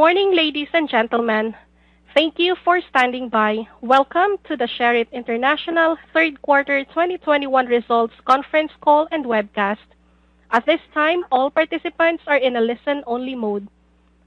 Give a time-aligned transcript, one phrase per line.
[0.00, 1.54] Morning, ladies and gentlemen.
[2.14, 3.68] Thank you for standing by.
[3.82, 9.84] Welcome to the Sherritt International third quarter 2021 results conference call and webcast.
[10.52, 13.68] At this time, all participants are in a listen-only mode.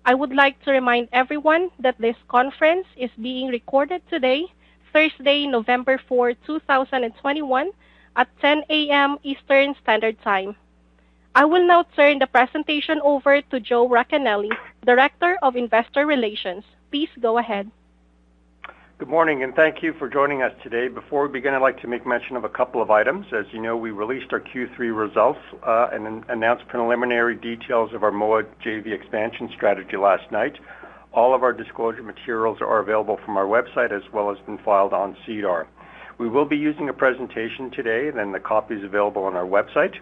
[0.05, 4.45] I would like to remind everyone that this conference is being recorded today,
[4.93, 7.71] Thursday, November 4, 2021
[8.15, 9.17] at 10 A.M.
[9.23, 10.55] Eastern Standard Time.
[11.33, 14.51] I will now turn the presentation over to Joe Racanelli,
[14.85, 16.63] Director of Investor Relations.
[16.91, 17.71] Please go ahead.
[18.97, 20.87] Good morning, and thank you for joining us today.
[20.87, 23.25] Before we begin, I'd like to make mention of a couple of items.
[23.31, 28.11] As you know, we released our Q3 results uh, and announced preliminary details of our
[28.11, 30.59] Moa JV expansion strategy last night.
[31.13, 34.93] All of our disclosure materials are available from our website as well as been filed
[34.93, 35.65] on SEDAR.
[36.17, 39.95] We will be using a presentation today, then the copy is available on our website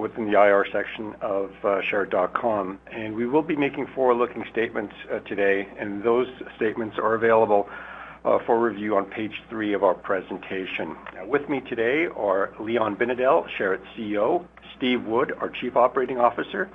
[0.00, 2.78] within the IR section of sherritt.com.
[2.92, 7.68] And we will be making forward-looking statements uh, today, and those statements are available
[8.24, 10.96] uh, for review on page three of our presentation.
[11.26, 16.70] With me today are Leon Binedell, Sherritt's CEO, Steve Wood, our Chief Operating Officer,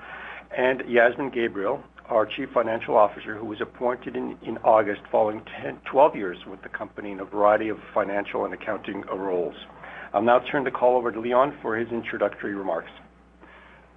[0.56, 5.42] and Yasmin Gabriel, our Chief Financial Officer, who was appointed in in August following
[5.86, 9.56] 12 years with the company in a variety of financial and accounting roles.
[10.12, 12.90] I'll now turn the call over to Leon for his introductory remarks.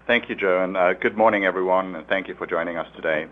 [0.07, 3.29] Thank you, Joe, and uh, good morning, everyone, and thank you for joining us today.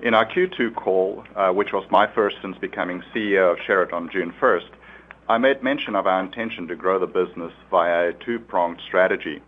[0.00, 4.08] In our Q2 call, uh, which was my first since becoming CEO of Sherritt on
[4.10, 4.70] June 1st,
[5.28, 9.42] I made mention of our intention to grow the business via a two-pronged strategy.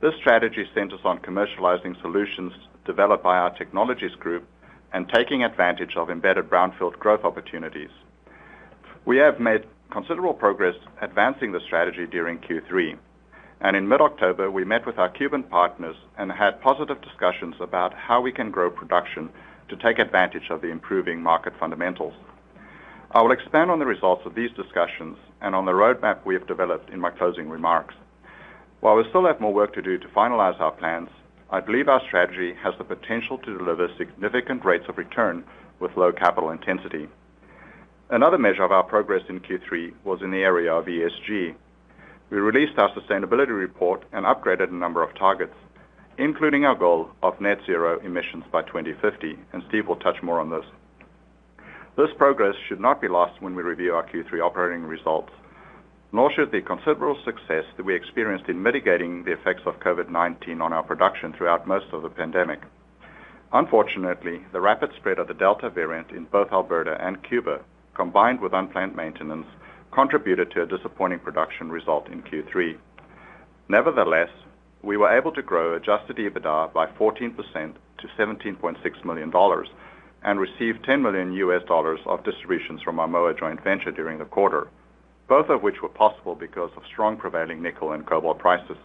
[0.00, 2.52] This strategy centers on commercializing solutions
[2.84, 4.46] developed by our technologies group
[4.92, 7.90] and taking advantage of embedded brownfield growth opportunities.
[9.04, 12.96] We have made considerable progress advancing the strategy during Q3.
[13.60, 18.20] and In mid-October, we met with our Cuban partners and had positive discussions about how
[18.20, 19.30] we can grow production
[19.68, 22.14] to take advantage of the improving market fundamentals.
[23.12, 26.46] I will expand on the results of these discussions and on the roadmap we have
[26.46, 27.94] developed in my closing remarks.
[28.80, 31.08] While we still have more work to do to finalize our plans,
[31.50, 35.44] I believe our strategy has the potential to deliver significant rates of return
[35.78, 37.08] with low capital intensity.
[38.10, 41.54] Another measure of our progress in Q3 was in the area of ESG.
[42.28, 45.54] We released our sustainability report and upgraded a number of targets,
[46.18, 50.50] including our goal of net zero emissions by 2050, and Steve will touch more on
[50.50, 50.66] this.
[51.96, 55.32] This progress should not be lost when we review our Q3 operating results,
[56.12, 60.74] nor should the considerable success that we experienced in mitigating the effects of COVID-19 on
[60.74, 62.60] our production throughout most of the pandemic.
[63.54, 67.60] Unfortunately, the rapid spread of the Delta variant in both Alberta and Cuba,
[67.94, 69.46] combined with unplanned maintenance,
[69.92, 72.76] contributed to a disappointing production result in Q3.
[73.68, 74.30] Nevertheless,
[74.82, 77.36] we were able to grow adjusted EBITDA by 14%
[77.98, 79.32] to $17.6 million
[80.22, 84.68] and receive $10 million of distributions from our Moa joint venture during the quarter,
[85.28, 88.76] both of which were possible because of strong prevailing nickel and cobalt prices.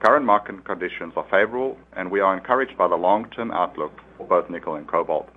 [0.00, 4.50] Current market conditions are favorable, and we are encouraged by the long-term outlook for both
[4.50, 5.30] nickel and cobalt.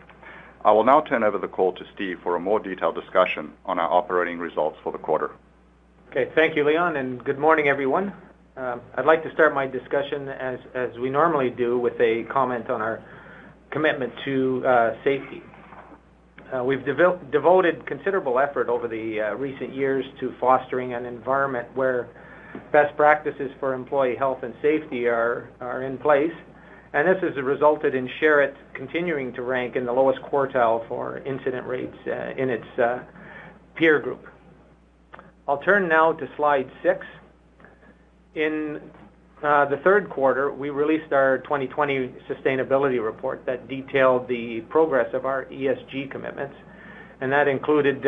[0.68, 3.80] I will now turn over the call to Steve for a more detailed discussion on
[3.80, 5.32] our operating results for the quarter.
[6.10, 6.30] Okay.
[6.36, 8.12] Thank you, Leon, and good morning, everyone.
[8.58, 12.70] Um, I'd like to start my discussion as as we normally do with a comment
[12.70, 13.02] on our
[13.72, 15.42] commitment to uh, safety.
[16.54, 22.10] Uh, we've devoted considerable effort over the uh, recent years to fostering an environment where
[22.74, 26.34] best practices for employee health and safety are, are in place,
[26.98, 31.68] and this has resulted in Sherritt continuing to rank in the lowest quartile for incident
[31.68, 33.04] rates uh, in its uh,
[33.76, 34.26] peer group.
[35.48, 37.06] I'll turn now to slide six.
[38.34, 38.82] In
[39.44, 45.28] uh, the third quarter, we released our 2020 sustainability report that detailed the progress of
[45.28, 46.56] our ESG commitments,
[47.22, 48.08] and that included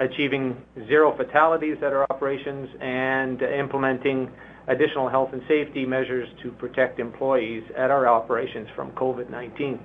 [0.00, 4.28] achieving zero fatalities at our operations and implementing
[4.68, 9.78] additional health and safety measures to protect employees at our operations from COVID-19.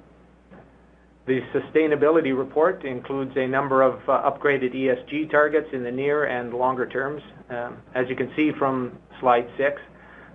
[1.27, 6.87] The sustainability report includes a number of upgraded ESG targets in the near and longer
[6.87, 7.21] terms.
[7.49, 9.81] As you can see from slide six,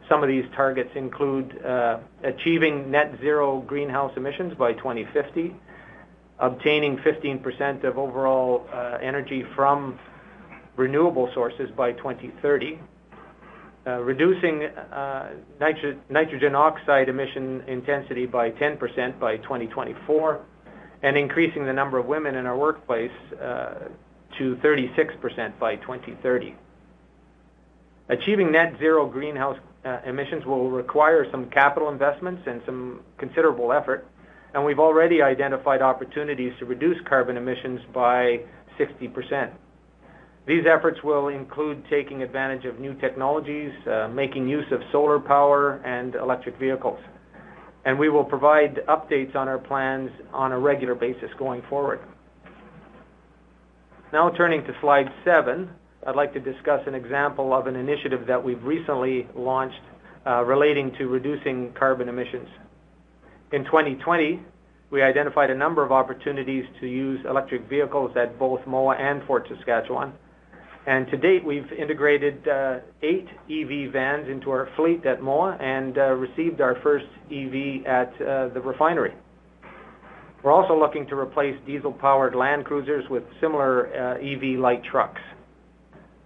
[0.09, 5.55] Some of these targets include uh, achieving net zero greenhouse emissions by 2050,
[6.39, 9.99] obtaining 15% of overall uh, energy from
[10.77, 12.79] renewable sources by 2030, uh,
[13.93, 20.41] reducing uh, nitro nitrogen oxide emission intensity by 10% by 2024,
[21.03, 23.11] and increasing the number of women in our workplace
[23.41, 23.75] uh,
[24.39, 26.55] to 36% by 2030.
[28.09, 34.07] Achieving net zero greenhouse uh, emissions will require some capital investments and some considerable effort,
[34.55, 38.41] and we've already identified opportunities to reduce carbon emissions by
[38.79, 39.53] 60%.
[40.47, 45.81] These efforts will include taking advantage of new technologies, uh, making use of solar power
[45.85, 47.01] and electric vehicles.
[47.87, 52.01] And we will provide updates on our plans on a regular basis going forward.
[54.13, 55.71] Now turning to slide seven,
[56.07, 59.81] I'd like to discuss an example of an initiative that we've recently launched
[60.27, 62.49] uh, relating to reducing carbon emissions.
[63.53, 64.43] In 2020,
[64.91, 69.49] we identified a number of opportunities to use electric vehicles at both MOA and Fort
[69.49, 70.13] Saskatchewan.
[70.87, 75.97] And to date, we've integrated uh, eight EV vans into our fleet at MOA and
[75.97, 79.15] uh, received our first EV at uh, the refinery.
[80.43, 85.23] We're also looking to replace diesel-powered Land Cruisers with similar uh, EV light trucks.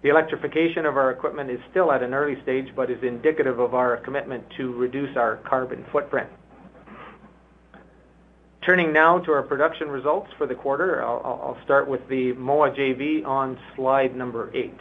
[0.03, 3.75] The electrification of our equipment is still at an early stage, but is indicative of
[3.75, 6.29] our commitment to reduce our carbon footprint.
[8.69, 13.25] Turning now to our production results for the quarter, I'll start with the Moa JV
[13.25, 14.77] on slide number eight.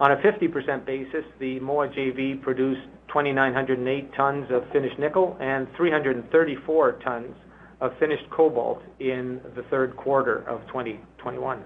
[0.00, 2.80] On a 50% basis, the Moa JV produced
[3.10, 7.32] 2,908 tons of finished nickel and 334 tons
[7.80, 11.62] of finished cobalt in the third quarter of 2021.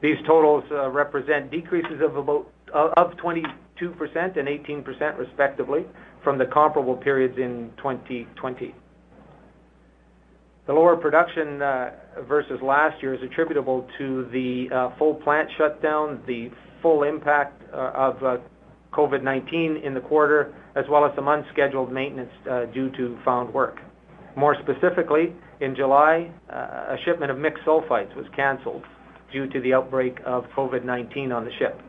[0.00, 3.44] These totals uh, represent decreases of about uh, of 22%
[3.82, 5.84] and 18% respectively
[6.22, 8.72] from the comparable periods in 2020.
[10.68, 11.92] The lower production uh,
[12.28, 16.50] versus last year is attributable to the uh, full plant shutdown, the
[16.82, 18.36] full impact uh, of uh,
[18.92, 22.30] COVID-19 in the quarter, as well as some unscheduled maintenance
[22.74, 23.78] due to found work.
[24.36, 25.32] More specifically,
[25.62, 28.82] in July, a shipment of mixed sulfides was canceled
[29.32, 31.80] due to the outbreak of COVID-19 on the ship.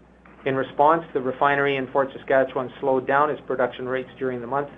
[0.46, 4.70] In response, the refinery in Fort Saskatchewan slowed down its production rates during the month.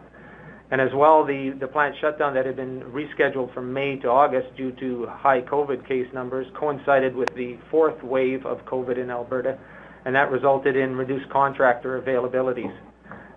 [0.72, 4.72] And as well, the, plant shutdown that had been rescheduled from May to August due
[4.80, 9.60] to high COVID case numbers coincided with the fourth wave of COVID in Alberta,
[10.06, 12.74] and that resulted in reduced contractor availabilities.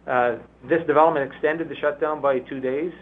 [0.07, 0.39] Uh,
[0.69, 2.93] this development extended the shutdown by two days,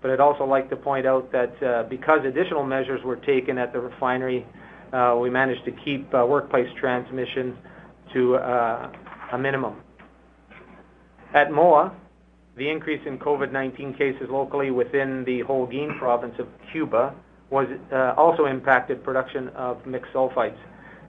[0.00, 3.74] but I'd also like to point out that uh, because additional measures were taken at
[3.74, 4.46] the refinery
[4.92, 7.56] uh, we managed to keep workplace transmission
[8.12, 9.80] to a minimum.
[11.34, 11.96] At MOA,
[12.62, 17.12] the increase in COVID-19 cases locally within the Holguin province of Cuba
[17.50, 20.56] was uh, also impacted production of mixed sulfides.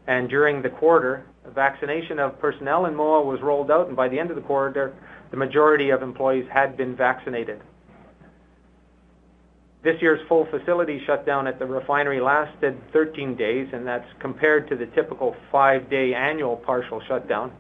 [0.07, 4.17] And During the quarter, vaccination of personnel in MOA was rolled out, and by the
[4.17, 4.95] end of the quarter,
[5.29, 7.61] the majority of employees had been vaccinated.
[9.83, 14.75] This year's full facility shutdown at the refinery lasted 13 days, and that's compared to
[14.75, 17.51] the typical five-day annual partial shutdown.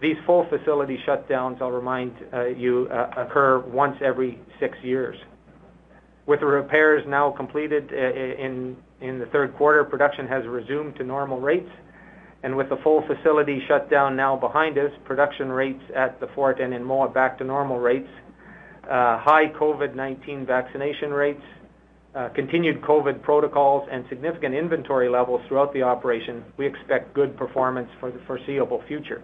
[0.00, 5.16] These full facility shutdowns, I'll remind uh, you, uh, occur once every six years.
[6.26, 11.04] With the repairs now completed uh, in, in the third quarter, production has resumed to
[11.04, 11.70] normal rates.
[12.42, 16.74] And with the full facility shutdown now behind us, production rates at the Fort and
[16.74, 18.08] in Moa back to normal rates,
[18.84, 21.42] high COVID-19 vaccination rates,
[22.34, 28.10] continued COVID protocols, and significant inventory levels throughout the operation, we expect good performance for
[28.10, 29.22] the foreseeable future.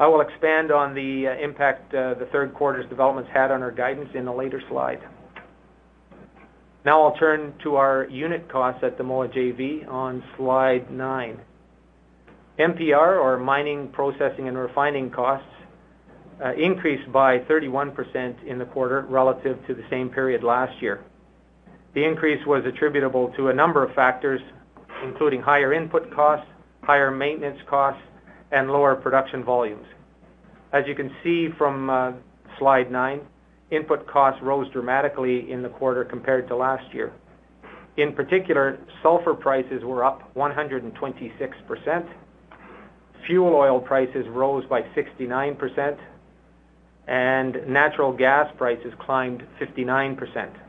[0.00, 3.72] I will expand on the uh, impact uh, the third quarter's developments had on our
[3.72, 5.00] guidance in a later slide.
[6.84, 11.40] Now I'll turn to our unit costs at the Moa JV on slide nine.
[12.60, 15.46] MPR, or mining, processing, and refining costs,
[16.56, 21.04] increased by 31% in the quarter relative to the same period last year.
[21.94, 24.40] The increase was attributable to a number of factors,
[25.04, 26.50] including higher input costs,
[26.82, 28.02] higher maintenance costs,
[28.52, 29.86] and lower production volumes.
[30.72, 32.12] As you can see from uh,
[32.58, 33.20] slide nine,
[33.70, 37.12] input costs rose dramatically in the quarter compared to last year.
[37.96, 42.08] In particular, sulfur prices were up 126%,
[43.26, 45.98] fuel oil prices rose by 69%,
[47.08, 50.67] and natural gas prices climbed 59%.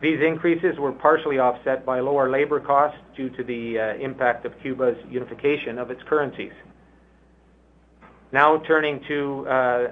[0.00, 4.52] These increases were partially offset by lower labor costs due to the uh, impact of
[4.60, 6.52] Cuba's unification of its currencies.
[8.30, 9.90] Now turning to uh,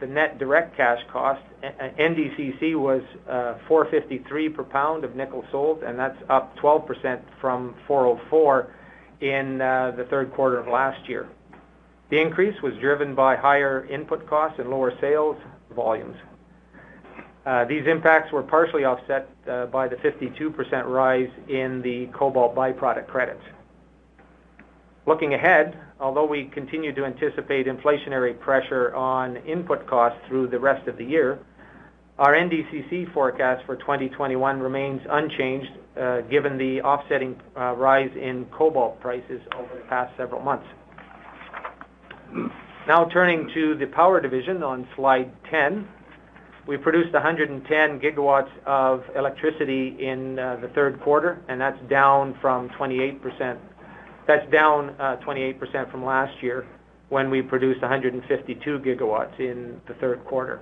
[0.00, 5.82] the net direct cash cost, NDCC uh, was uh, 453 per pound of nickel sold,
[5.82, 8.72] and that's up 12% from 404
[9.20, 11.28] in the third quarter of last year.
[12.08, 15.36] The increase was driven by higher input costs and lower sales
[15.74, 16.16] volumes.
[17.46, 23.06] Uh, these impacts were partially offset uh, by the 52% rise in the cobalt byproduct
[23.06, 23.42] credits.
[25.06, 30.88] Looking ahead, although we continue to anticipate inflationary pressure on input costs through the rest
[30.88, 31.38] of the year,
[32.18, 39.40] our NDCC forecast for 2021 remains unchanged, uh, given the offsetting rise in cobalt prices
[39.56, 40.66] over the past several months.
[42.88, 45.86] Now turning to the power division on slide 10.
[46.66, 52.68] We produced 110 gigawatts of electricity in uh, the third quarter, and that's down from
[52.70, 53.58] 28%
[54.26, 56.66] That's down uh, 28% from last year
[57.08, 60.60] when we produced 152 gigawatts in the third quarter.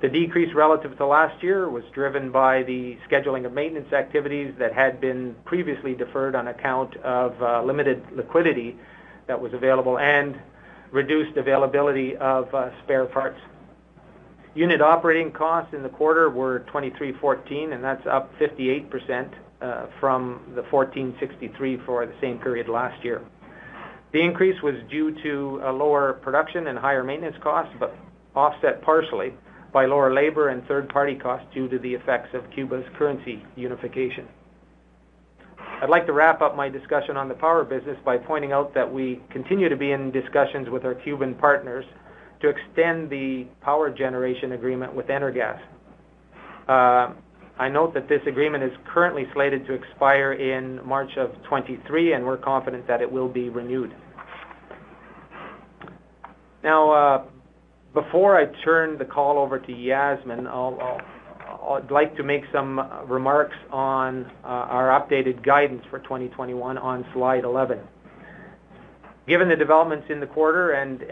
[0.00, 4.72] The decrease relative to last year was driven by the scheduling of maintenance activities that
[4.72, 8.76] had been previously deferred on account of uh, limited liquidity
[9.26, 10.40] that was available and
[10.92, 12.48] reduced availability of
[12.84, 13.40] spare parts.
[14.54, 20.62] Unit operating costs in the quarter were 23.14, and that's up 58% uh, from the
[20.62, 23.22] 14.63 for the same period last year.
[24.12, 27.94] The increase was due to a lower production and higher maintenance costs, but
[28.34, 29.34] offset partially
[29.72, 34.26] by lower labor and third-party costs due to the effects of Cuba's currency unification.
[35.82, 38.90] I'd like to wrap up my discussion on the power business by pointing out that
[38.90, 41.84] we continue to be in discussions with our Cuban partners
[42.40, 45.58] to extend the power generation agreement with Energas.
[46.68, 47.14] Uh,
[47.58, 52.24] I note that this agreement is currently slated to expire in March of 2023, and
[52.24, 53.92] we're confident that it will be renewed.
[56.62, 57.24] Now, uh,
[57.94, 64.26] before I turn the call over to Yasmin, I'd like to make some remarks on
[64.44, 67.80] uh, our updated guidance for 2021 on slide 11.
[69.26, 71.02] Given the developments in the quarter and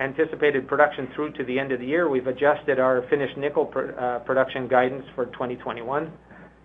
[0.00, 4.20] anticipated production through to the end of the year, we've adjusted our finished nickel uh,
[4.20, 6.12] production guidance for 2021,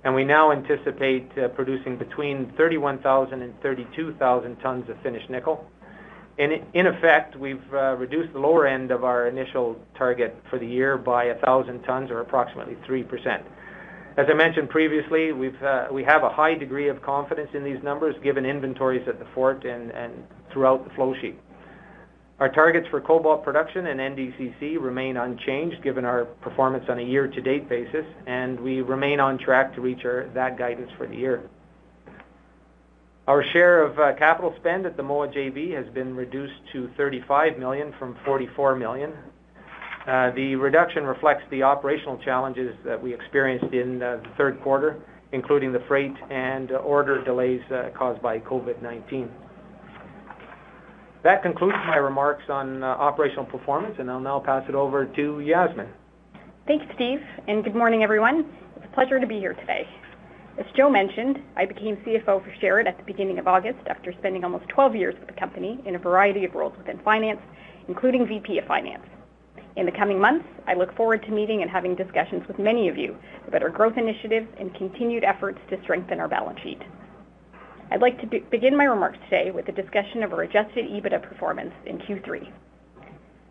[0.03, 5.65] and we now anticipate uh, producing between 31,000 and 32,000 tons of finished nickel.
[6.37, 10.97] In effect, we've uh, reduced the lower end of our initial target for the year
[10.97, 13.43] by 1,000 tons or approximately 3%.
[14.17, 18.45] As I mentioned previously, we have a high degree of confidence in these numbers given
[18.45, 19.91] inventories at the Fort and
[20.51, 21.39] throughout the flow sheet.
[22.43, 27.69] Our targets for cobalt production and NDCC remain unchanged given our performance on a year-to-date
[27.69, 31.49] basis, and we remain on track to reach that guidance for the year.
[33.27, 37.57] Our share of uh, capital spend at the Moa JV has been reduced to 35
[37.57, 39.13] million from 44 million.
[40.05, 45.01] Uh, the reduction reflects the operational challenges that we experienced in uh, the third quarter,
[45.31, 47.61] including the freight and order delays
[47.97, 49.29] caused by COVID-19.
[51.23, 55.39] That concludes my remarks on uh, operational performance, and I'll now pass it over to
[55.39, 55.87] Yasmin.
[56.67, 58.51] Thanks, Steve, and good morning, everyone.
[58.75, 59.87] It's a pleasure to be here today.
[60.59, 64.43] As Joe mentioned, I became CFO for Sherritt at the beginning of August after spending
[64.43, 67.39] almost 12 years with the company in a variety of roles within finance,
[67.87, 69.07] including VP of Finance.
[69.77, 72.97] In the coming months, I look forward to meeting and having discussions with many of
[72.97, 73.15] you
[73.47, 76.81] about our growth initiatives and continued efforts to strengthen our balance sheet.
[77.93, 81.71] I'd like to begin my remarks today with a discussion of our adjusted EBITDA performance
[81.85, 82.51] in Q3.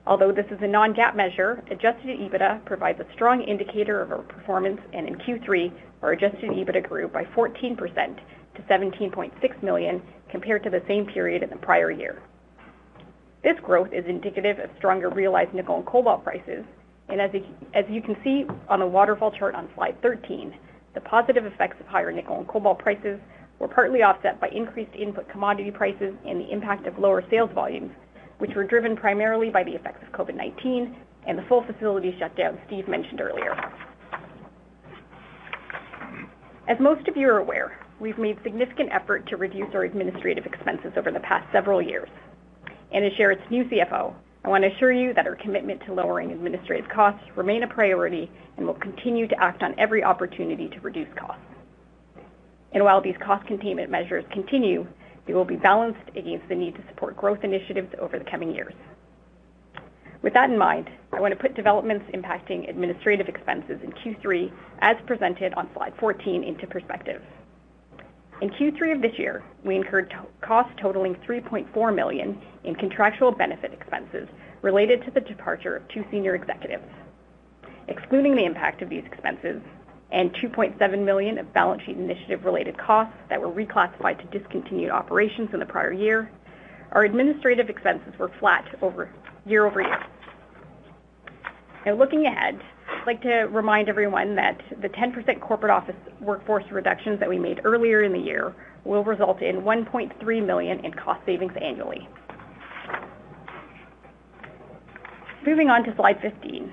[0.04, 4.80] Although this is a non-GAAP measure, adjusted EBITDA provides a strong indicator of our performance,
[4.92, 5.72] and in Q3,
[6.02, 7.76] our adjusted EBITDA grew by 14%
[8.56, 12.20] to 17.6 million compared to the same period in the prior year.
[13.44, 16.64] This growth is indicative of stronger realized nickel and cobalt prices.
[17.08, 17.30] And as
[17.88, 20.52] you can see on the waterfall chart on slide 13,
[20.94, 23.20] the positive effects of higher nickel and cobalt prices
[23.62, 27.92] were partly offset by increased input commodity prices and the impact of lower sales volumes,
[28.38, 30.92] which were driven primarily by the effects of COVID-19
[31.28, 33.54] and the full facility shutdown Steve mentioned earlier.
[36.68, 40.92] As most of you are aware, we've made significant effort to reduce our administrative expenses
[40.96, 42.08] over the past several years.
[42.92, 44.12] And as Sherritt's new CFO,
[44.44, 48.28] I want to assure you that our commitment to lowering administrative costs remain a priority
[48.56, 51.51] and will continue to act on every opportunity to reduce costs.
[52.74, 54.86] And while these cost containment measures continue,
[55.26, 58.74] they will be balanced against the need to support growth initiatives over the coming years.
[60.22, 64.96] With that in mind, I want to put developments impacting administrative expenses in Q3 as
[65.06, 67.22] presented on slide 14 into perspective.
[68.40, 74.28] In Q3 of this year, we incurred costs totaling 3.4 million in contractual benefit expenses
[74.62, 76.88] related to the departure of two senior executives.
[77.88, 79.60] Excluding the impact of these expenses
[80.12, 85.60] and 2.7 million of balance sheet initiative-related costs that were reclassified to discontinued operations in
[85.60, 86.30] the prior year,
[86.92, 88.64] our administrative expenses were flat
[89.46, 90.06] year-over-year.
[91.86, 92.60] Now, looking ahead,
[93.00, 97.60] I'd like to remind everyone that the 10% corporate office workforce reductions that we made
[97.64, 98.54] earlier in the year
[98.84, 102.06] will result in 1.3 million in cost savings annually.
[105.44, 106.72] Moving on to slide 15.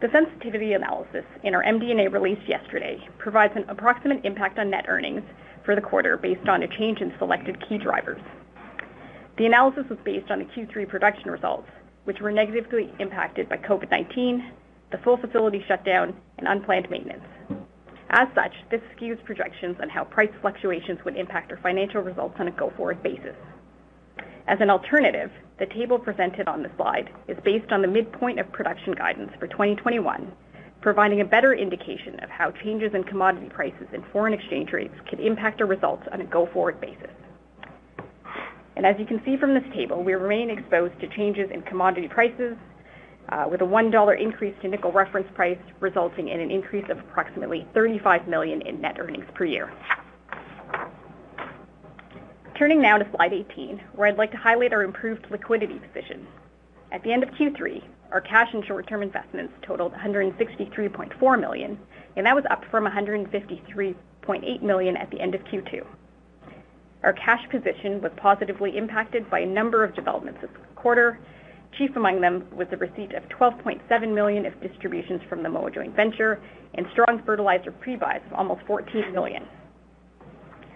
[0.00, 5.20] The sensitivity analysis in our MD&A released yesterday provides an approximate impact on net earnings
[5.62, 8.22] for the quarter based on a change in selected key drivers.
[9.36, 11.68] The analysis was based on the Q3 production results,
[12.04, 14.50] which were negatively impacted by COVID-19,
[14.90, 17.24] the full facility shutdown, and unplanned maintenance.
[18.08, 22.48] As such, this skews projections on how price fluctuations would impact our financial results on
[22.48, 23.36] a go-forward basis.
[24.46, 28.50] As an alternative, the table presented on the slide is based on the midpoint of
[28.52, 30.32] production guidance for 2021,
[30.80, 35.20] providing a better indication of how changes in commodity prices and foreign exchange rates could
[35.20, 37.10] impact our results on a go-forward basis.
[38.76, 42.08] And As you can see from this table, we remain exposed to changes in commodity
[42.08, 42.56] prices,
[43.28, 47.66] uh, with a $1 increase to nickel reference price resulting in an increase of approximately
[47.74, 49.70] 35 million in net earnings per year.
[52.60, 56.26] Turning now to slide 18, where I'd like to highlight our improved liquidity position.
[56.92, 61.78] At the end of Q3, our cash and short-term investments totaled 163.4 million,
[62.16, 65.86] and that was up from 153.8 million at the end of Q2.
[67.02, 71.18] Our cash position was positively impacted by a number of developments this quarter.
[71.78, 75.96] Chief among them was the receipt of 12.7 million of distributions from the Moa Joint
[75.96, 76.42] Venture
[76.74, 79.46] and strong fertilizer pre-buys of almost 14 million.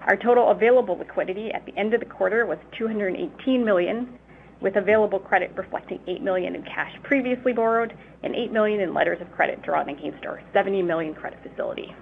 [0.07, 4.19] Our total available liquidity at the end of the quarter was 218 million,
[4.61, 9.21] with available credit reflecting 8 million in cash previously borrowed and 8 million in letters
[9.21, 11.95] of credit drawn against our 70 million credit facility.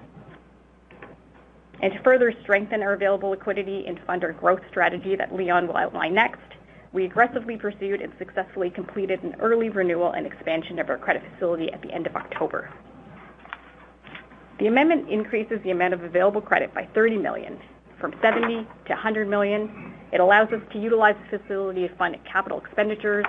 [1.81, 5.77] And to further strengthen our available liquidity and fund our growth strategy that Leon will
[5.77, 6.41] outline next,
[6.93, 11.73] we aggressively pursued and successfully completed an early renewal and expansion of our credit facility
[11.73, 12.71] at the end of October.
[14.59, 17.59] The amendment increases the amount of available credit by 30 million,
[18.03, 19.95] from 70 million to 100 million.
[20.13, 23.25] It allows us to utilize the facility to fund capital expenditures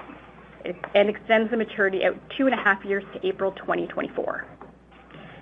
[0.96, 4.46] and extends the maturity out two and a half years to April 2024.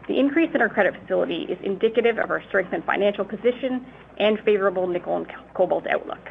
[0.08, 3.86] The increase in our credit facility is indicative of our strengthened financial position
[4.20, 6.30] and favorable nickel and cobalt outlook.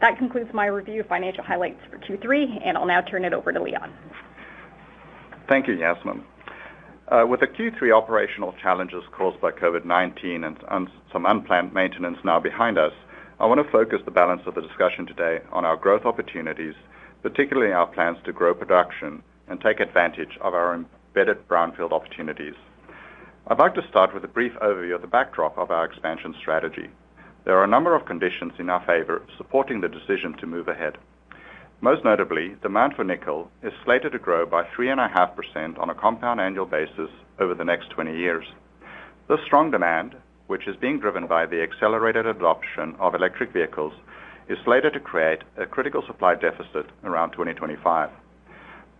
[0.00, 3.52] That concludes my review of financial highlights for Q3, and I'll now turn it over
[3.52, 3.92] to Leon.
[5.48, 6.24] Thank you, Yasmin.
[7.08, 12.78] Uh, with the Q3 operational challenges caused by COVID-19 and some unplanned maintenance now behind
[12.78, 12.90] us,
[13.38, 16.74] I want to focus the balance of the discussion today on our growth opportunities,
[17.22, 22.54] particularly our plans to grow production and take advantage of our embedded brownfield opportunities.
[23.46, 26.90] I'd like to start with a brief overview of the backdrop of our expansion strategy.
[27.44, 30.98] There are a number of conditions in our favor supporting the decision to move ahead.
[31.82, 36.64] Most notably, demand for nickel is slated to grow by 3.5% on a compound annual
[36.64, 38.46] basis over the next 20 years.
[39.28, 43.92] This strong demand, which is being driven by the accelerated adoption of electric vehicles,
[44.48, 48.08] is slated to create a critical supply deficit around 2025.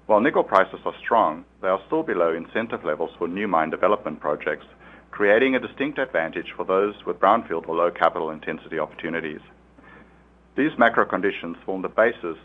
[0.05, 4.21] While nickel prices are strong, they are still below incentive levels for new mine development
[4.21, 4.67] projects,
[5.11, 9.41] creating a distinct advantage for those with brownfield or low capital intensity opportunities.
[10.57, 12.37] These macro conditions form the basis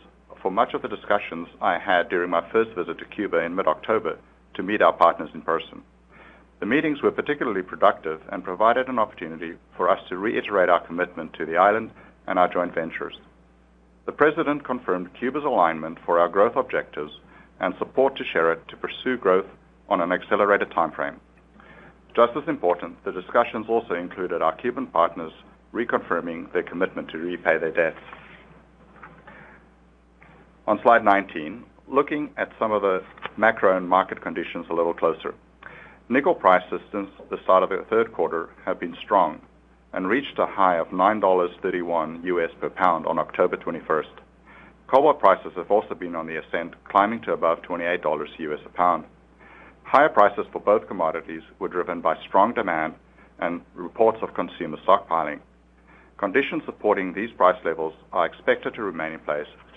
[0.42, 4.18] for much of the discussions I had during my first visit to Cuba in mid-October
[4.56, 5.84] to meet our partners in person.
[6.60, 11.34] The meetings were particularly productive and provided an opportunity for us to reiterate our commitment
[11.34, 11.92] to the island
[12.28, 13.18] and our joint ventures.
[14.06, 17.14] The president confirmed Cuba's alignment for our growth objectives
[17.60, 19.46] and support to Sherritt to pursue growth
[19.90, 21.18] on an accelerated timeframe.
[22.16, 25.32] Just as important, the discussions also included our Cuban partners
[25.74, 28.00] reconfirming their commitment to repay their debts.
[30.68, 33.04] On slide 19, looking at some of the
[33.36, 35.34] macro and market conditions a little closer.
[36.08, 39.42] Nickel prices since the start of the third quarter have been strong
[39.92, 44.14] and reached a high of $9.31 US per pound on October 21st.
[44.88, 49.06] Cobalt prices have also been on the ascent, climbing to above $28 US a pound.
[49.82, 52.94] Higher prices for both commodities were driven by strong demand
[53.40, 55.40] and reports of consumer stockpiling.
[56.18, 59.48] Conditions supporting these price levels are expected to remain in place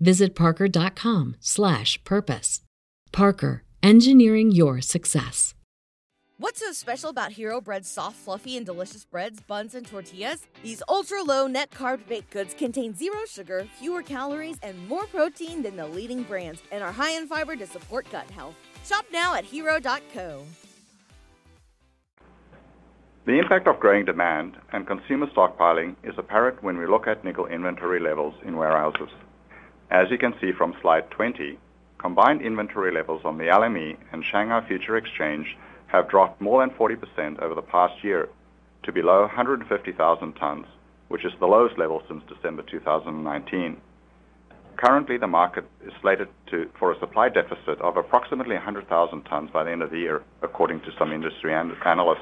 [0.00, 2.62] visit parker.com/purpose.
[3.12, 5.52] Parker, engineering your success.
[6.38, 10.46] What's so special about Hero Bread's soft, fluffy, and delicious breads, buns, and tortillas?
[10.62, 15.62] These ultra low net carb baked goods contain zero sugar, fewer calories, and more protein
[15.62, 18.54] than the leading brands, and are high in fiber to support gut health.
[18.84, 20.42] Shop now at hero.co.
[23.24, 27.46] The impact of growing demand and consumer stockpiling is apparent when we look at nickel
[27.46, 29.08] inventory levels in warehouses.
[29.90, 31.58] As you can see from slide 20,
[31.98, 37.40] combined inventory levels on the LME and Shanghai Future Exchange have dropped more than 40%
[37.40, 38.28] over the past year
[38.82, 40.66] to below 150,000 tons,
[41.08, 43.76] which is the lowest level since December 2019.
[44.76, 49.64] Currently, the market is slated to, for a supply deficit of approximately 100,000 tons by
[49.64, 52.20] the end of the year, according to some industry analysts.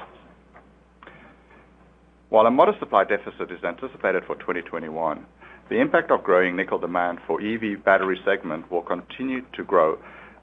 [2.29, 5.25] While a modest supply deficit is anticipated for 2021,
[5.69, 9.97] the impact of growing nickel demand for EV battery segment will continue to grow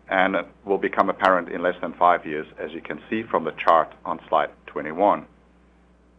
[0.08, 3.52] and will become apparent in less than five years, as you can see from the
[3.52, 5.24] chart on slide 21.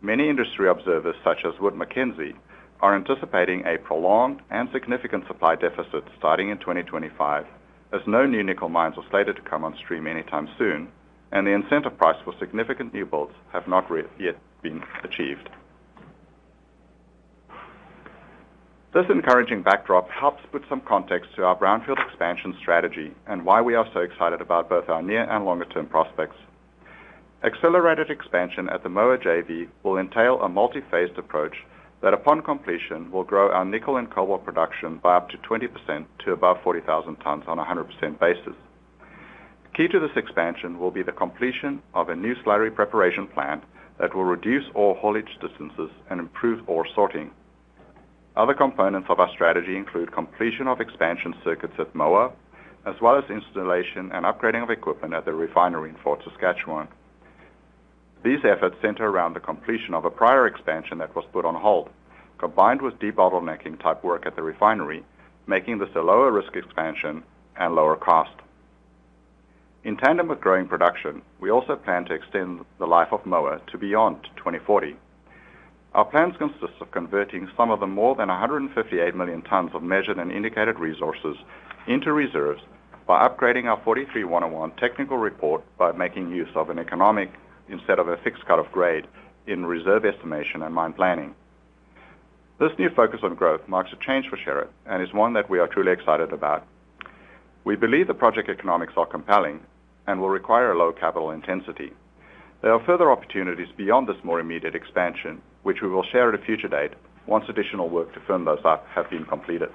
[0.01, 2.35] Many industry observers, such as Wood Mackenzie,
[2.81, 7.45] are anticipating a prolonged and significant supply deficit starting in 2025,
[7.91, 10.87] as no new nickel mines are slated to come on stream anytime soon,
[11.31, 13.89] and the incentive price for significant new builds have not
[14.19, 15.49] yet been achieved.
[18.93, 23.73] This encouraging backdrop helps put some context to our brownfield expansion strategy and why we
[23.73, 26.35] are so excited about both our near and longer-term prospects.
[27.43, 31.55] Accelerated expansion at the Moa JV will entail a multi-phased approach
[32.03, 36.31] that, upon completion, will grow our nickel and cobalt production by up to 20% to
[36.31, 38.53] above 40,000 tons on a 100% basis.
[39.75, 43.63] Key to this expansion will be the completion of a new slurry preparation plant
[43.99, 47.31] that will reduce ore haulage distances and improve ore sorting.
[48.35, 52.31] Other components of our strategy include completion of expansion circuits at Moa,
[52.83, 56.87] as well as installation and upgrading of equipment at the refinery in Fort Saskatchewan.
[58.23, 61.89] These efforts center around the completion of a prior expansion that was put on hold,
[62.39, 65.03] combined with debottlenecking type work at the refinery,
[65.45, 67.21] making this a lower risk expansion
[67.57, 68.33] and lower cost.
[69.83, 73.77] In tandem with growing production, we also plan to extend the life of Moa to
[73.77, 74.95] beyond 2040.
[75.95, 80.17] Our plans consist of converting some of the more than 158 million tons of measured
[80.17, 81.37] and indicated resources
[81.85, 82.63] into reserves
[83.05, 87.31] by upgrading our 43-101 technical report by making use of an economic
[87.69, 89.05] instead of a fixed cut-off grade
[89.45, 91.35] in reserve estimation and mine planning.
[92.59, 95.59] This new focus on growth marks a change for Sherritt and is one that we
[95.59, 96.65] are truly excited about.
[97.65, 99.59] We believe the project economics are compelling
[100.07, 101.91] and will require a low capital intensity.
[102.63, 106.43] There are further opportunities beyond this more immediate expansion, which we will share at a
[106.43, 106.91] future date
[107.25, 109.69] once additional work to firm those up have been completed.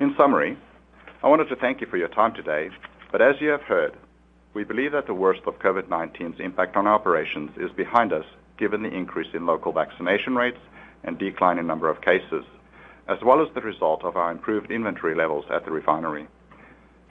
[0.00, 0.58] In summary,
[1.22, 2.70] I wanted to thank you for your time today,
[3.12, 3.96] but as you have heard,
[4.54, 8.24] we believe that the worst of COVID-19's impact on operations is behind us,
[8.58, 10.58] given the increase in local vaccination rates
[11.04, 12.44] and decline in number of cases,
[13.08, 16.26] as well as the result of our improved inventory levels at the refinery.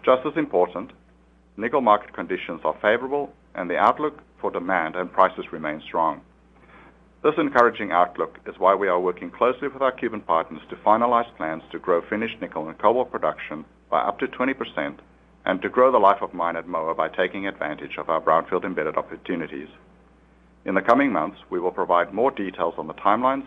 [0.04, 0.92] Just as important,
[1.58, 6.22] nickel market conditions are favorable, and the outlook for demand and prices remains strong.
[7.24, 11.36] This encouraging outlook is why we are working closely with our Cuban partners to finalize
[11.38, 14.98] plans to grow finished nickel and cobalt production by up to 20%
[15.46, 18.64] and to grow the life of mine at Moa by taking advantage of our brownfield
[18.64, 19.68] embedded opportunities.
[20.66, 23.46] In the coming months, we will provide more details on the timelines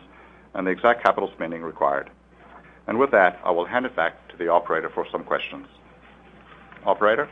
[0.55, 2.11] and the exact capital spending required.
[2.87, 5.67] And With that, I will hand it back to the operator for some questions.
[6.85, 7.29] Operator?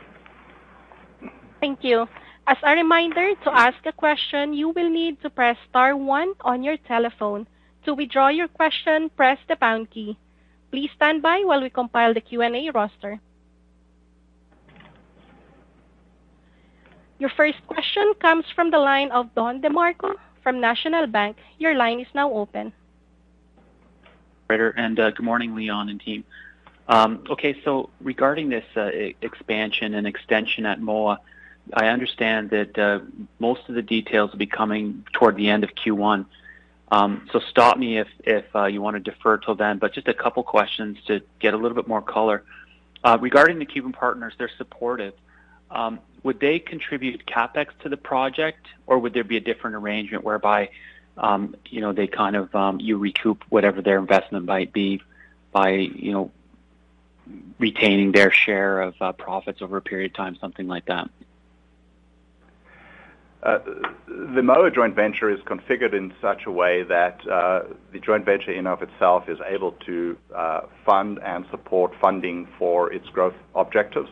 [1.59, 2.07] Thank you.
[2.45, 6.61] As a reminder, to ask a question, you will need to press star one on
[6.61, 7.47] your telephone.
[7.85, 10.17] To withdraw your question, press the pound key.
[10.71, 13.19] Please stand by while we compile the Q&A roster.
[17.19, 21.37] Your first question comes from the line of Don DeMarco from National Bank.
[21.59, 22.73] Your line is now open.
[24.49, 26.25] And uh, good morning, Leon and team.
[26.89, 28.89] Um, okay, so regarding this uh,
[29.21, 31.19] expansion and extension at Moa,
[31.71, 33.03] I understand that
[33.39, 36.25] most of the details will be coming toward the end of Q1.
[36.91, 40.13] Um, so stop me if if you want to defer till then, but just a
[40.13, 42.43] couple questions to get a little bit more color.
[43.19, 45.13] Regarding the Cuban partners, they're supportive.
[46.23, 50.69] Would they contribute CapEx to the project, or would there be a different arrangement whereby
[51.17, 55.01] um, you know, they kind of um, you recoup whatever their investment might be
[55.51, 56.31] by you know
[57.59, 61.09] retaining their share of uh, profits over a period of time, something like that.
[63.43, 63.59] Uh,
[64.07, 68.53] the Moa joint venture is configured in such a way that uh, the joint venture
[68.53, 74.09] in of itself is able to uh, fund and support funding for its growth objectives.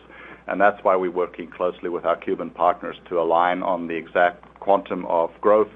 [0.47, 4.43] And that's why we're working closely with our Cuban partners to align on the exact
[4.59, 5.69] quantum of growth,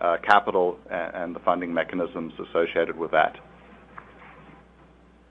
[0.00, 3.36] uh, capital, and, and the funding mechanisms associated with that.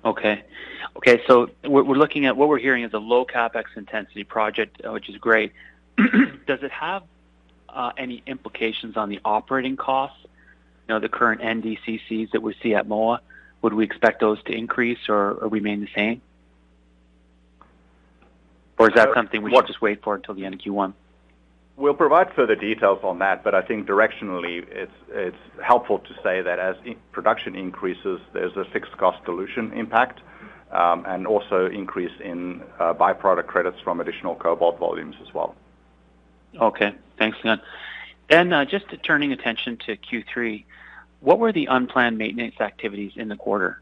[0.06, 0.44] Okay.
[0.98, 4.80] Okay, so we're, we're looking at what we're hearing is a low capex intensity project,
[4.86, 5.54] uh, which is great.
[5.98, 7.04] Does it have
[7.74, 10.18] uh, any implications on the operating costs?
[10.88, 13.22] You know, the current NDCCs that we see at MOA,
[13.62, 16.22] would we expect those to increase or, or remain the same?
[18.78, 20.94] Or is that Uh, something we should just wait for until the end of Q1?
[21.76, 26.42] We'll provide further details on that, but I think directionally it's it's helpful to say
[26.42, 26.76] that as
[27.12, 30.20] production increases, there's a fixed cost dilution impact,
[30.72, 35.56] um, and also increase in uh, byproduct credits from additional cobalt volumes as well.
[36.60, 37.62] Okay, thanks, Leon.
[38.30, 40.64] Then uh, just turning attention to Q3,
[41.20, 43.82] what were the unplanned maintenance activities in the quarter?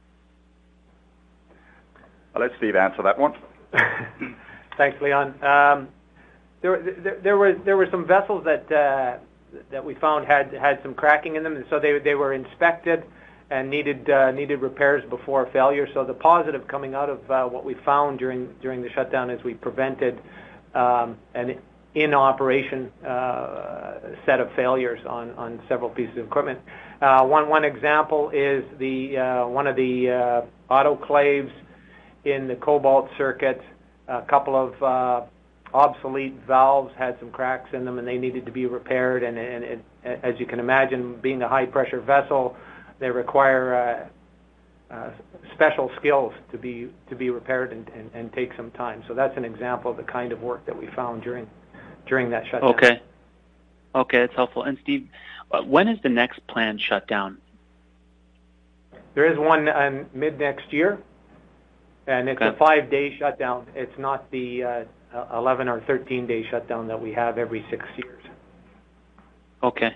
[2.33, 3.33] I'll let Steve answer that one.
[4.77, 5.43] Thanks, Leon.
[5.43, 5.89] Um,
[6.61, 9.17] there, there, there were there were some vessels that uh,
[9.71, 13.03] that we found had had some cracking in them, and so they they were inspected
[13.49, 15.87] and needed uh, needed repairs before failure.
[15.93, 19.43] So the positive coming out of uh, what we found during during the shutdown is
[19.43, 20.19] we prevented
[20.73, 21.59] um, an
[21.93, 26.59] in operation uh, set of failures on several pieces of equipment.
[27.01, 31.51] Uh, one one example is the uh, one of the autoclaves
[32.23, 33.61] in the cobalt circuit.
[34.07, 35.27] A couple of
[35.73, 39.23] obsolete valves had some cracks in them, and they needed to be repaired.
[39.23, 42.55] As you can imagine, being a high pressure vessel,
[42.99, 44.09] they require
[45.55, 49.03] special skills to be to be repaired and take some time.
[49.09, 51.49] So that's an example of the kind of work that we found during
[52.05, 52.75] during that shutdown.
[52.75, 53.01] Okay.
[53.93, 54.63] Okay, that's helpful.
[54.63, 55.07] And Steve,
[55.51, 57.37] uh, when is the next planned shutdown?
[59.13, 60.97] There is one um, mid next year,
[62.07, 63.67] and it's a five-day shutdown.
[63.75, 64.85] It's not the uh,
[65.33, 68.23] 11 or 13-day shutdown that we have every six years.
[69.61, 69.95] Okay.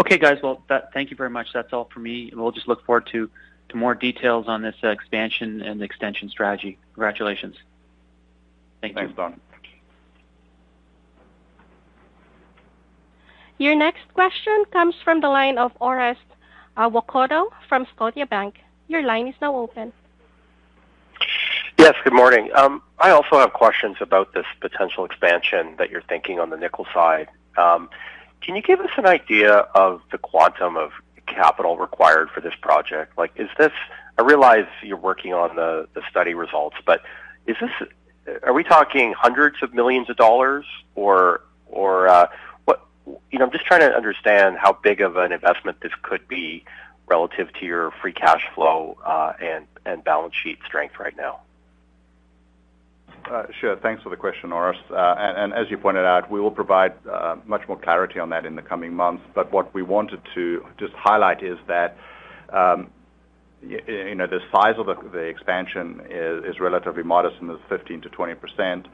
[0.00, 0.38] Okay, guys.
[0.42, 1.48] Well, that, thank you very much.
[1.52, 2.32] That's all for me.
[2.34, 3.28] We'll just look forward to,
[3.70, 6.78] to more details on this uh, expansion and extension strategy.
[6.94, 7.56] Congratulations.
[8.80, 9.16] Thank Thanks, you.
[9.16, 9.40] Don.
[13.58, 16.16] Your next question comes from the line of Orest
[16.76, 18.54] Wowkodaw from Scotiabank.
[18.88, 19.92] Your line is now open.
[21.78, 22.50] Yes, good morning.
[22.54, 26.86] Um, I also have questions about this potential expansion that you're thinking on the nickel
[26.92, 27.28] side.
[27.56, 27.88] Um,
[28.40, 30.90] Can you give us an idea of the quantum of
[31.26, 33.16] capital required for this project?
[33.16, 33.72] Like, is this...
[34.18, 37.02] I realize you're working on the study results, but
[37.46, 37.70] is this...
[38.42, 41.42] Are we talking hundreds of millions of dollars or,
[42.08, 42.26] uh.
[43.06, 46.64] You know, I'm just trying to understand how big of an investment this could be
[47.06, 51.40] relative to your free cash flow, uh, and and balance sheet strength right now.
[53.30, 53.76] Uh, Sure.
[53.76, 54.90] Thanks for the question, Orest.
[54.90, 56.92] Uh, as you pointed out, we will provide
[57.46, 59.22] much more clarity on that in the coming months.
[59.34, 61.96] But what we wanted to just highlight is that,
[62.50, 62.90] um,
[63.62, 68.02] you know, the size of the the expansion is is relatively modest in the 15
[68.02, 68.86] to 20 percent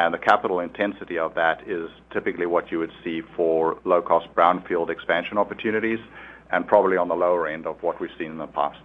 [0.00, 4.88] and the capital intensity of that is typically what you would see for low-cost brownfield
[4.88, 5.98] expansion opportunities,
[6.50, 8.80] and probably on the lower end of what we've seen in the past.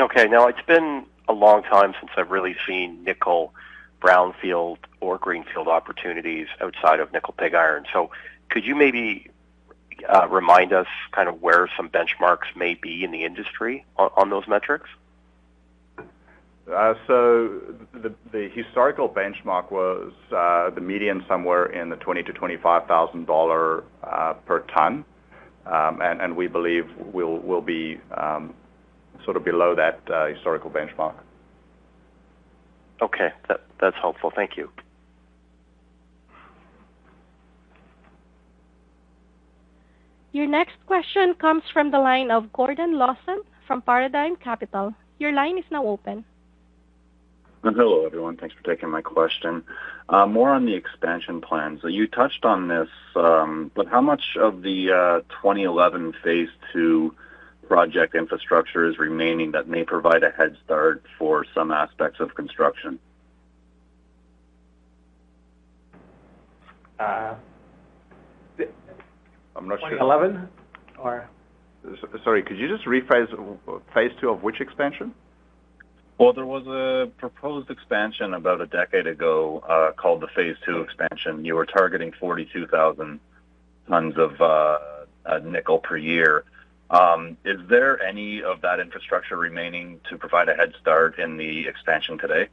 [0.00, 0.26] Okay.
[0.26, 3.54] Now, it's been a long time since I've really seen nickel
[4.02, 7.84] brownfield or greenfield opportunities outside of nickel pig iron.
[7.92, 8.10] So
[8.48, 9.30] could you maybe
[10.08, 14.30] uh, remind us kind of where some benchmarks may be in the industry on, on
[14.30, 14.90] those metrics?
[16.72, 17.60] Uh, so
[17.92, 23.26] the, the historical benchmark was uh, the median somewhere in the twenty to twenty-five thousand
[23.26, 25.04] dollar uh, per ton,
[25.66, 28.54] um, and, and we believe we'll will be um,
[29.24, 31.14] sort of below that uh, historical benchmark.
[33.02, 33.30] Okay.
[33.48, 34.30] That, that's helpful.
[34.34, 34.70] Thank you.
[40.32, 44.94] Your next question comes from the line of Gordon Lawson from Paradigm Capital.
[45.18, 46.24] Your line is now open.
[47.62, 48.38] Hello, everyone.
[48.38, 49.62] Thanks for taking my question.
[50.08, 51.80] Uh, More on the expansion plans.
[51.84, 57.14] You touched on this, um, but how much of the uh, 2011 Phase 2
[57.68, 62.98] project infrastructure is remaining that may provide a head start for some aspects of construction?
[66.98, 67.34] Uh,
[69.54, 69.90] I'm not sure.
[69.90, 70.48] 2011?
[70.98, 71.28] are.
[72.24, 73.28] Sorry, could you just rephrase
[73.94, 75.14] phase two of which expansion?
[76.20, 80.82] Well, there was a proposed expansion about a decade ago uh, called the Phase 2
[80.82, 81.46] expansion.
[81.46, 83.18] You were targeting 42,000
[83.88, 84.78] tons of uh,
[85.24, 86.44] uh, nickel per year.
[86.90, 91.66] Um, is there any of that infrastructure remaining to provide a head start in the
[91.66, 92.48] expansion today?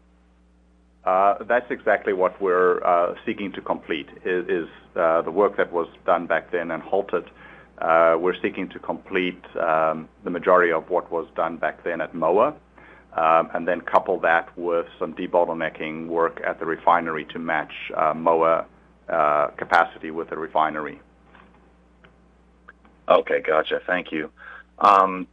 [1.04, 5.74] Uh, that's exactly what we're uh, seeking to complete, is, is uh, the work that
[5.74, 7.26] was done back then and halted.
[7.82, 12.56] we're seeking to complete um, the majority of what was done back then at Moa
[13.18, 18.66] and then couple that with some debottlenecking work at the refinery to match uh, Moa
[19.10, 21.00] uh, capacity with the refinery.
[23.10, 23.82] Okay, gotcha.
[23.86, 24.30] Thank you.
[24.80, 25.28] Um,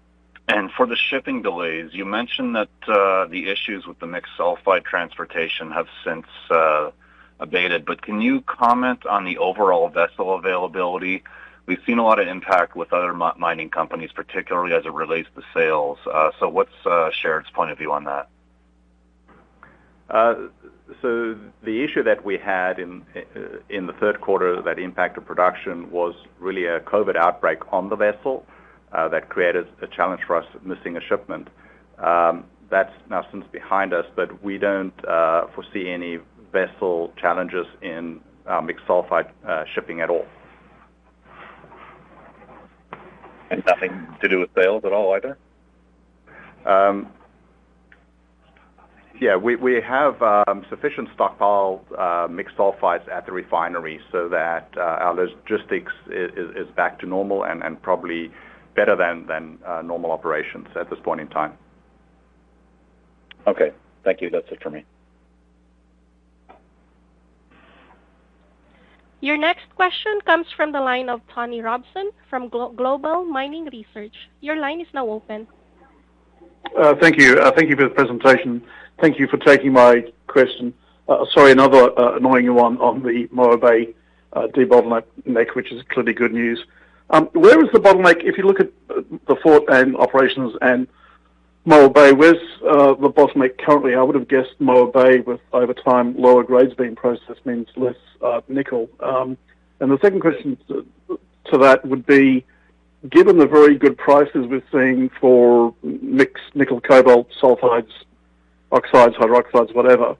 [0.49, 4.85] and for the shipping delays, you mentioned that uh, the issues with the mixed sulfide
[4.85, 6.91] transportation have since uh,
[7.41, 11.25] abated, but can you comment on the overall vessel availability
[11.67, 15.43] We've seen a lot of impact with other mining companies, particularly as it relates to
[15.55, 15.99] sales.
[16.11, 18.29] Uh, so what's uh, Sherritt's point of view on that?
[20.11, 20.35] Uh,
[21.01, 23.07] so the issue that we had in
[23.71, 28.45] in the third quarter that impacted production was really a COVID outbreak on the vessel
[28.93, 31.49] uh, that created a challenge for us missing a shipment.
[31.99, 36.19] Um, that's now since behind us, but we don't uh, foresee any
[36.53, 38.21] vessel challenges in
[38.63, 39.31] mixed sulfide
[39.75, 40.27] shipping at all.
[43.51, 45.37] And nothing to do with sales at all either?
[46.67, 47.09] Um,
[49.21, 54.69] yeah, we, we have um, sufficient stockpile uh, mixed sulfides at the refinery so that
[54.77, 58.33] uh, our logistics is, is, back to normal and, and probably
[58.75, 61.53] better than, than uh, normal operations at this point in time.
[63.47, 63.71] Okay.
[64.05, 64.31] Thank you.
[64.31, 64.85] That's it for me.
[69.25, 74.15] Your next question comes from the line of Tony Robson from Global Mining Research.
[74.43, 75.47] Your line is now open.
[76.79, 77.39] Uh, thank you.
[77.39, 78.63] Uh, thank you for the presentation.
[79.01, 80.75] Thank you for taking my question.
[81.09, 83.95] Uh, sorry, another annoying one on the Moa Bay
[84.35, 86.63] debottleneck, which is clearly good news.
[87.09, 88.23] Um, where is the bottleneck?
[88.25, 90.87] If you look at the Fort and operations and
[91.67, 93.95] Moa Bay, where's the bottleneck currently?
[93.95, 97.97] I would have guessed Moa Bay, with over time lower grades being processed, means less
[98.23, 98.91] uh, nickel.
[99.01, 99.39] Um,
[99.81, 100.87] and the second question to,
[101.51, 102.45] to, that would be,
[103.09, 107.93] given the very good prices we're seeing for mixed nickel, cobalt, sulfides,
[108.71, 110.17] oxides, hydroxides, whatever,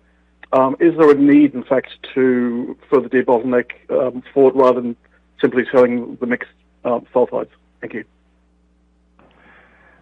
[0.53, 4.97] um, is there a need, in fact, to further debottleneck um, Fort rather than
[5.41, 6.51] simply selling the mixed
[6.85, 7.49] um, sulfides?
[7.81, 8.05] Thank you.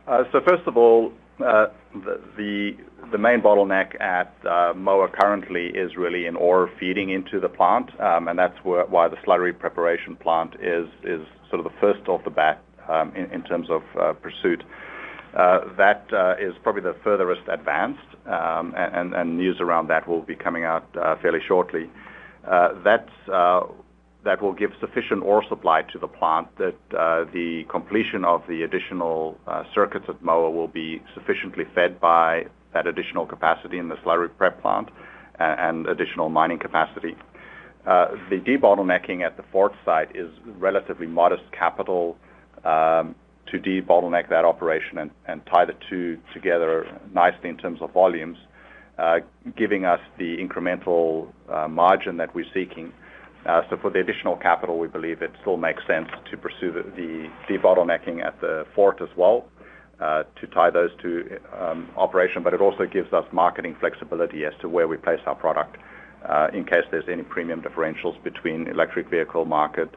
[0.07, 1.67] Uh, so first of all, uh,
[2.37, 2.73] the
[3.11, 7.91] the main bottleneck at uh, Moa currently is really in ore feeding into the plant,
[8.01, 12.25] um, and that's why the slurry preparation plant is is sort of the first off
[12.25, 14.63] the bat um, in in, terms of uh, pursuit.
[15.35, 16.07] That
[16.41, 20.87] is probably the furthest advanced, um, and news around that will be coming out
[21.21, 21.91] fairly shortly.
[22.45, 23.11] That's
[24.25, 28.63] that will give sufficient ore supply to the plant that uh, the completion of the
[28.63, 33.97] additional uh, circuits at Moa will be sufficiently fed by that additional capacity in the
[33.97, 34.89] slurry prep plant
[35.39, 37.17] and additional mining capacity.
[37.85, 42.17] Uh, the debottlenecking at the Fort site is relatively modest capital
[42.65, 43.17] um,
[43.51, 48.39] to debottleneck that operation and tie the two together nicely in terms of volumes,
[49.57, 51.27] giving us the incremental
[51.69, 52.93] margin that we're seeking.
[53.47, 57.29] Uh, so for the additional capital, we believe it still makes sense to pursue the
[57.49, 59.49] debottlenecking at the Fort as well
[60.01, 64.53] uh, to tie those two um, operation, but it also gives us marketing flexibility as
[64.61, 65.77] to where we place our product
[66.29, 69.91] uh, in case there's any premium differentials between electric vehicle market,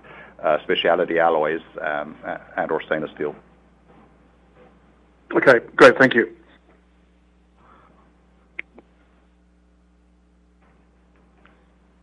[0.63, 2.15] specialty alloys, um,
[2.57, 3.35] and/or stainless steel.
[5.35, 5.97] Okay, great.
[5.97, 6.35] Thank you.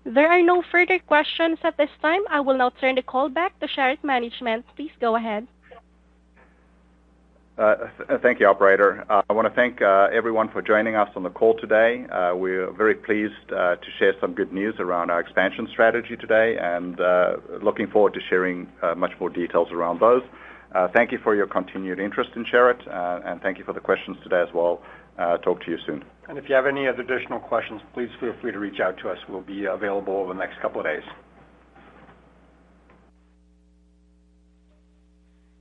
[0.04, 2.22] There are no further questions at this time.
[2.28, 4.66] I will now turn the call back to Sherritt management.
[4.74, 5.46] Please go ahead.
[7.56, 7.74] Uh,
[8.22, 9.04] thank you, operator.
[9.08, 12.06] Uh, I want to thank uh, everyone for joining us on the call today.
[12.34, 16.98] We're very pleased to share some good news around our expansion strategy today and
[17.62, 20.22] looking forward to sharing much more details around those.
[20.74, 23.80] Uh, thank you for your continued interest in Sherritt, uh, and thank you for the
[23.80, 24.82] questions today as well.
[25.18, 26.02] Uh, talk to you soon.
[26.28, 29.10] And if you have any other additional questions, please feel free to reach out to
[29.10, 29.18] us.
[29.28, 31.02] We'll be available over the next couple of days.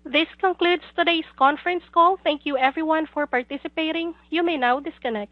[0.06, 2.18] This concludes today's conference call.
[2.24, 4.14] Thank you everyone for participating.
[4.30, 5.32] You may now disconnect.